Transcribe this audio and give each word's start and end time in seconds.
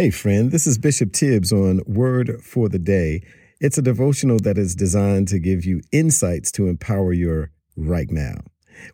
Hey, 0.00 0.08
friend, 0.08 0.50
this 0.50 0.66
is 0.66 0.78
Bishop 0.78 1.12
Tibbs 1.12 1.52
on 1.52 1.82
Word 1.86 2.42
for 2.42 2.70
the 2.70 2.78
Day. 2.78 3.20
It's 3.60 3.76
a 3.76 3.82
devotional 3.82 4.38
that 4.38 4.56
is 4.56 4.74
designed 4.74 5.28
to 5.28 5.38
give 5.38 5.66
you 5.66 5.82
insights 5.92 6.50
to 6.52 6.68
empower 6.68 7.12
your 7.12 7.50
right 7.76 8.10
now. 8.10 8.36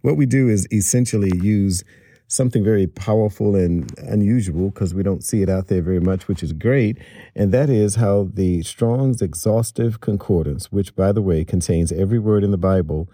What 0.03 0.17
we 0.17 0.27
do 0.27 0.49
is 0.49 0.67
essentially 0.73 1.31
use 1.39 1.85
something 2.27 2.65
very 2.65 2.89
powerful 2.89 3.55
and 3.55 3.97
unusual 3.99 4.71
because 4.71 4.95
we 4.95 5.05
don't 5.05 5.23
see 5.23 5.43
it 5.43 5.49
out 5.49 5.69
there 5.69 5.81
very 5.81 6.01
much, 6.01 6.27
which 6.27 6.43
is 6.43 6.53
great. 6.53 6.99
And 7.37 7.53
that 7.53 7.71
is 7.71 7.95
how 7.95 8.29
the 8.35 8.65
Strong's 8.65 9.23
Exhaustive 9.23 10.01
Concordance, 10.01 10.73
which, 10.73 10.97
by 10.97 11.13
the 11.13 11.23
way, 11.23 11.45
contains 11.45 11.93
every 11.93 12.19
word 12.19 12.43
in 12.43 12.51
the 12.51 12.59
Bible, 12.59 13.09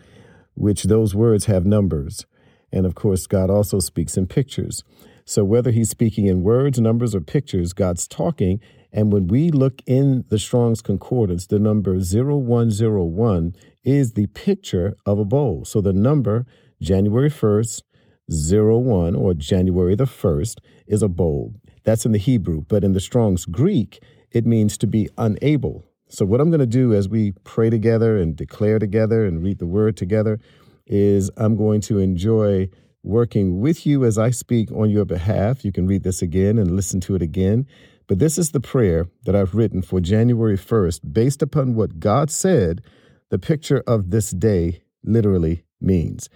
which 0.55 0.85
those 0.85 1.15
words 1.15 1.45
have 1.45 1.67
numbers. 1.67 2.25
And 2.73 2.87
of 2.87 2.95
course, 2.95 3.27
God 3.27 3.51
also 3.51 3.81
speaks 3.81 4.17
in 4.17 4.29
pictures. 4.29 4.83
So 5.25 5.45
whether 5.45 5.71
he's 5.71 5.91
speaking 5.91 6.27
in 6.27 6.43
words, 6.43 6.81
numbers, 6.81 7.15
or 7.15 7.21
pictures, 7.21 7.73
God's 7.73 8.07
talking. 8.09 8.61
And 8.93 9.13
when 9.13 9.29
we 9.29 9.51
look 9.51 9.83
in 9.87 10.25
the 10.29 10.39
Strong's 10.39 10.83
Concordance, 10.83 11.47
the 11.47 11.59
number 11.59 11.99
0101 11.99 13.55
is 13.85 14.13
the 14.13 14.27
picture 14.29 14.97
of 15.07 15.19
a 15.19 15.25
bowl. 15.25 15.65
So 15.65 15.81
the 15.81 15.93
number 15.93 16.47
January 16.81 17.31
1st, 17.31 17.83
01 18.29 19.15
or 19.15 19.35
January 19.35 19.95
the 19.95 20.05
1st 20.05 20.59
is 20.87 21.03
a 21.03 21.09
bowl. 21.09 21.55
That's 21.85 22.07
in 22.07 22.13
the 22.13 22.19
Hebrew, 22.19 22.63
but 22.69 22.85
in 22.85 22.93
the 22.93 23.01
Strong's 23.01 23.45
Greek, 23.45 24.03
it 24.31 24.47
means 24.47 24.79
to 24.79 24.87
be 24.87 25.09
unable. 25.19 25.85
So, 26.09 26.27
what 26.27 26.41
I'm 26.41 26.51
going 26.51 26.61
to 26.61 26.67
do 26.67 26.93
as 26.93 27.09
we 27.09 27.33
pray 27.45 27.71
together 27.71 28.19
and 28.19 28.37
declare 28.37 28.79
together 28.79 29.25
and 29.25 29.43
read 29.43 29.59
the 29.59 29.67
word 29.67 29.97
together 29.97 30.41
is 30.87 31.31
I'm 31.37 31.57
going 31.57 31.81
to 31.83 31.99
enjoy 31.99 32.69
working 33.03 33.61
with 33.61 33.87
you 33.87 34.05
as 34.05 34.19
I 34.19 34.31
speak 34.31 34.71
on 34.73 34.91
your 34.91 35.05
behalf. 35.05 35.65
You 35.65 35.73
can 35.73 35.87
read 35.87 36.03
this 36.03 36.23
again 36.23 36.59
and 36.59 36.77
listen 36.77 37.01
to 37.03 37.15
it 37.15 37.23
again. 37.23 37.67
But 38.07 38.19
this 38.19 38.39
is 38.39 38.51
the 38.51 38.61
prayer 38.61 39.09
that 39.25 39.35
I've 39.35 39.55
written 39.55 39.83
for 39.83 40.01
January 40.01 40.57
1st, 40.57 41.13
based 41.13 41.43
upon 41.43 41.75
what 41.75 42.01
God 42.01 42.31
said 42.31 42.83
the 43.31 43.39
picture 43.39 43.83
of 43.87 44.11
this 44.11 44.31
day 44.31 44.83
literally 45.03 45.65
means. 45.81 46.29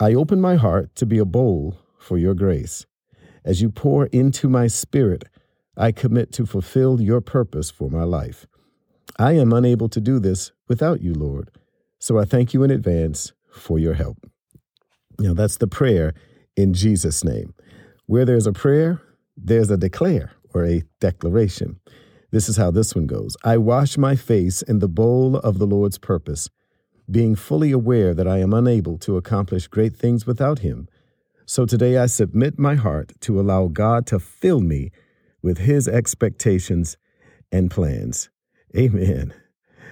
I 0.00 0.14
open 0.14 0.40
my 0.40 0.56
heart 0.56 0.94
to 0.96 1.06
be 1.06 1.18
a 1.18 1.24
bowl 1.24 1.78
for 1.98 2.18
your 2.18 2.34
grace. 2.34 2.86
As 3.44 3.60
you 3.60 3.68
pour 3.70 4.06
into 4.06 4.48
my 4.48 4.66
spirit, 4.66 5.24
I 5.76 5.92
commit 5.92 6.32
to 6.32 6.46
fulfill 6.46 7.00
your 7.00 7.20
purpose 7.20 7.70
for 7.70 7.90
my 7.90 8.04
life. 8.04 8.46
I 9.18 9.32
am 9.32 9.52
unable 9.52 9.88
to 9.90 10.00
do 10.00 10.18
this 10.18 10.52
without 10.68 11.02
you, 11.02 11.14
Lord, 11.14 11.50
so 11.98 12.18
I 12.18 12.24
thank 12.24 12.54
you 12.54 12.62
in 12.62 12.70
advance 12.70 13.32
for 13.50 13.78
your 13.78 13.94
help. 13.94 14.26
Now, 15.18 15.34
that's 15.34 15.58
the 15.58 15.66
prayer 15.66 16.14
in 16.56 16.74
Jesus' 16.74 17.24
name. 17.24 17.54
Where 18.06 18.24
there's 18.24 18.46
a 18.46 18.52
prayer, 18.52 19.00
there's 19.36 19.70
a 19.70 19.76
declare 19.76 20.32
or 20.52 20.64
a 20.64 20.82
declaration. 21.00 21.80
This 22.30 22.48
is 22.48 22.56
how 22.56 22.70
this 22.70 22.94
one 22.94 23.06
goes 23.06 23.36
I 23.44 23.58
wash 23.58 23.96
my 23.96 24.16
face 24.16 24.62
in 24.62 24.80
the 24.80 24.88
bowl 24.88 25.36
of 25.36 25.58
the 25.58 25.66
Lord's 25.66 25.98
purpose, 25.98 26.50
being 27.10 27.36
fully 27.36 27.70
aware 27.70 28.12
that 28.12 28.26
I 28.26 28.38
am 28.38 28.52
unable 28.52 28.98
to 28.98 29.16
accomplish 29.16 29.68
great 29.68 29.96
things 29.96 30.26
without 30.26 30.58
Him. 30.60 30.88
So 31.46 31.66
today 31.66 31.98
I 31.98 32.06
submit 32.06 32.58
my 32.58 32.74
heart 32.74 33.12
to 33.20 33.38
allow 33.38 33.68
God 33.68 34.06
to 34.08 34.18
fill 34.18 34.60
me 34.60 34.90
with 35.42 35.58
His 35.58 35.86
expectations 35.86 36.96
and 37.52 37.70
plans. 37.70 38.30
Amen. 38.76 39.32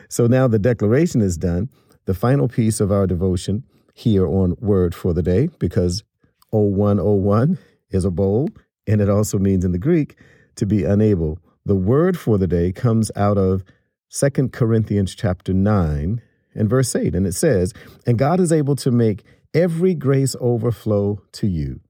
So 0.09 0.27
now 0.27 0.49
the 0.49 0.59
declaration 0.59 1.21
is 1.21 1.37
done. 1.37 1.69
The 2.07 2.15
final 2.15 2.49
piece 2.49 2.81
of 2.81 2.91
our 2.91 3.07
devotion 3.07 3.63
here 3.93 4.27
on 4.27 4.57
Word 4.61 4.95
for 4.95 5.13
the 5.13 5.23
Day 5.23 5.49
because 5.59 6.03
0101 6.51 7.59
is 7.91 8.05
a 8.05 8.11
bowl, 8.11 8.49
and 8.87 9.01
it 9.01 9.09
also 9.09 9.39
means 9.39 9.65
in 9.65 9.73
the 9.73 9.79
Greek 9.79 10.17
to 10.57 10.67
be 10.67 10.85
unable. 10.85 11.39
The 11.65 11.77
word 11.77 12.19
for 12.19 12.39
the 12.39 12.47
day 12.47 12.73
comes 12.73 13.11
out 13.17 13.39
of 13.39 13.63
Second 14.09 14.53
Corinthians 14.53 15.15
chapter 15.15 15.55
9 15.55 16.21
and 16.55 16.69
verse 16.69 16.95
8, 16.95 17.15
and 17.15 17.27
it 17.27 17.35
says, 17.35 17.73
And 18.07 18.19
God 18.19 18.41
is 18.41 18.53
able 18.53 18.77
to 18.77 18.91
make 18.91 19.25
every 19.55 19.95
grace 19.95 20.37
overflow 20.41 21.23
to 21.33 21.47
you, 21.47 21.81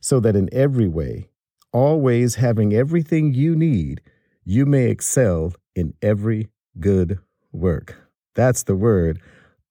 so 0.00 0.20
that 0.20 0.36
in 0.36 0.48
every 0.52 0.88
way, 0.88 1.30
always 1.72 2.36
having 2.36 2.72
everything 2.72 3.34
you 3.34 3.56
need, 3.56 4.00
you 4.44 4.66
may 4.66 4.90
excel 4.90 5.54
in 5.74 5.94
every 6.02 6.48
good 6.78 7.18
work. 7.52 7.96
That's 8.34 8.62
the 8.64 8.76
word 8.76 9.20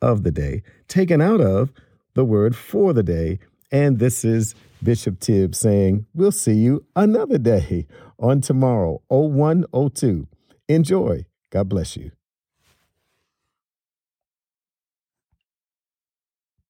of 0.06 0.24
the 0.24 0.32
day, 0.32 0.62
taken 0.88 1.20
out 1.20 1.42
of 1.42 1.74
the 2.14 2.24
word 2.24 2.56
for 2.56 2.94
the 2.94 3.04
day. 3.04 3.40
And 3.72 3.98
this 3.98 4.24
is 4.24 4.54
Bishop 4.84 5.20
Tibbs 5.20 5.58
saying, 5.60 6.06
We'll 6.14 6.32
see 6.32 6.54
you 6.54 6.86
another 6.96 7.40
day 7.40 7.88
on 8.20 8.42
tomorrow, 8.42 9.02
0102. 9.08 10.28
Enjoy. 10.70 11.26
God 11.50 11.70
bless 11.70 11.98
you. 11.98 12.12